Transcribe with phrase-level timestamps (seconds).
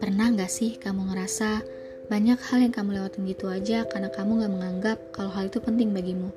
[0.00, 1.60] Pernah gak sih kamu ngerasa
[2.08, 5.92] banyak hal yang kamu lewatin gitu aja karena kamu gak menganggap kalau hal itu penting
[5.92, 6.32] bagimu?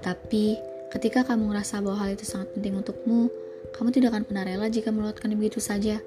[0.00, 0.56] Tapi
[0.96, 3.28] ketika kamu ngerasa bahwa hal itu sangat penting untukmu,
[3.76, 6.00] kamu tidak akan pernah rela jika melewatkannya begitu saja.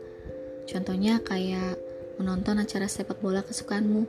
[0.65, 1.77] Contohnya kayak
[2.17, 4.01] menonton acara sepak bola kesukaanmu.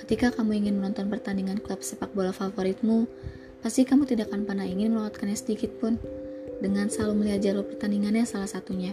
[0.00, 3.04] Ketika kamu ingin menonton pertandingan klub sepak bola favoritmu,
[3.60, 5.96] pasti kamu tidak akan pernah ingin melewatkannya sedikit pun.
[6.60, 8.92] Dengan selalu melihat jalur pertandingannya salah satunya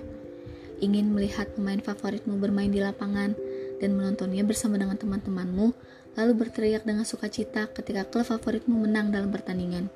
[0.79, 3.33] ingin melihat pemain favoritmu bermain di lapangan
[3.77, 5.73] dan menontonnya bersama dengan teman-temanmu,
[6.17, 9.89] lalu berteriak dengan sukacita ketika klub favoritmu menang dalam pertandingan.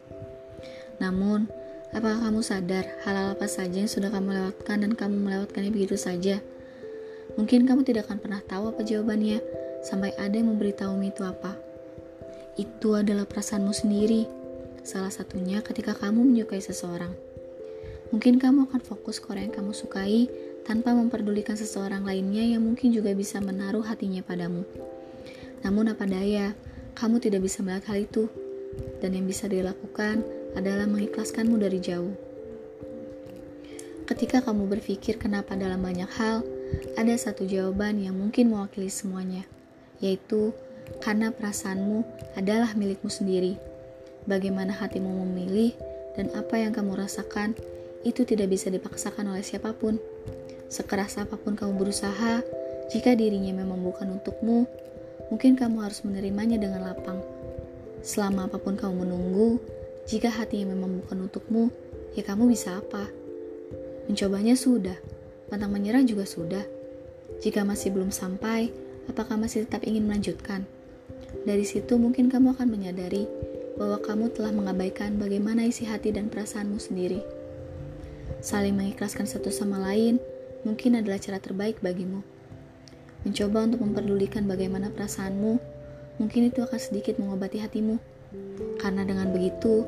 [1.01, 1.49] Namun,
[1.93, 6.37] apakah kamu sadar hal-hal apa saja yang sudah kamu lewatkan dan kamu melewatkannya begitu saja?
[7.37, 9.41] Mungkin kamu tidak akan pernah tahu apa jawabannya
[9.81, 11.57] sampai ada yang memberitahumu itu apa.
[12.59, 14.40] Itu adalah perasaanmu sendiri.
[14.91, 17.15] Salah satunya ketika kamu menyukai seseorang.
[18.11, 20.27] Mungkin kamu akan fokus ke orang yang kamu sukai
[20.67, 24.67] tanpa memperdulikan seseorang lainnya yang mungkin juga bisa menaruh hatinya padamu.
[25.63, 26.51] Namun apa daya,
[26.91, 28.27] kamu tidak bisa melihat hal itu,
[28.99, 30.27] dan yang bisa dilakukan
[30.59, 32.11] adalah mengikhlaskanmu dari jauh.
[34.11, 36.43] Ketika kamu berpikir kenapa dalam banyak hal,
[36.99, 39.47] ada satu jawaban yang mungkin mewakili semuanya,
[40.03, 40.51] yaitu
[40.99, 42.03] karena perasaanmu
[42.35, 43.70] adalah milikmu sendiri.
[44.29, 45.73] Bagaimana hatimu memilih
[46.13, 47.57] dan apa yang kamu rasakan
[48.01, 49.97] itu tidak bisa dipaksakan oleh siapa pun.
[50.71, 52.41] Sekeras apa pun kamu berusaha,
[52.91, 54.65] jika dirinya memang bukan untukmu,
[55.29, 57.19] mungkin kamu harus menerimanya dengan lapang.
[58.01, 59.61] Selama apa pun kamu menunggu,
[60.09, 61.69] jika hatinya memang bukan untukmu,
[62.17, 63.07] ya kamu bisa apa?
[64.09, 64.97] Mencobanya sudah,
[65.47, 66.65] pantang menyerah juga sudah.
[67.39, 68.73] Jika masih belum sampai,
[69.07, 70.65] apakah masih tetap ingin melanjutkan?
[71.45, 73.25] Dari situ mungkin kamu akan menyadari
[73.75, 77.21] bahwa kamu telah mengabaikan bagaimana isi hati dan perasaanmu sendiri.
[78.41, 80.17] Saling mengikhlaskan satu sama lain
[80.65, 82.25] mungkin adalah cara terbaik bagimu.
[83.21, 85.61] Mencoba untuk memperdulikan bagaimana perasaanmu,
[86.17, 88.01] mungkin itu akan sedikit mengobati hatimu.
[88.81, 89.85] Karena dengan begitu,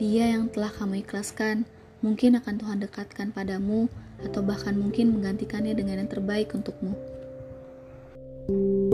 [0.00, 1.68] dia yang telah kamu ikhlaskan
[2.00, 3.92] mungkin akan Tuhan dekatkan padamu
[4.24, 6.96] atau bahkan mungkin menggantikannya dengan yang terbaik untukmu.
[8.50, 8.89] thank you